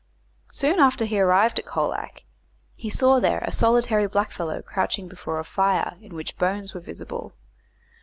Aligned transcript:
Soon 0.51 0.79
after 0.79 1.05
he 1.05 1.19
arrived 1.19 1.59
at 1.59 1.65
Colac 1.67 2.23
he 2.75 2.89
saw 2.89 3.19
there 3.19 3.43
a 3.45 3.51
solitary 3.51 4.07
blackfellow 4.07 4.63
crouching 4.65 5.07
before 5.07 5.37
a 5.37 5.43
fire 5.45 5.95
in 6.01 6.15
which 6.15 6.39
bones 6.39 6.73
were 6.73 6.81
visible. 6.81 7.33